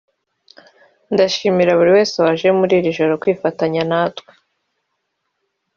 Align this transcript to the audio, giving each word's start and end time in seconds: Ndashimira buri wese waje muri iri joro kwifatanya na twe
Ndashimira 1.13 1.77
buri 1.79 1.91
wese 1.97 2.15
waje 2.23 2.47
muri 2.59 2.73
iri 2.79 2.95
joro 2.97 3.13
kwifatanya 3.21 3.81
na 3.91 3.99
twe 4.17 4.33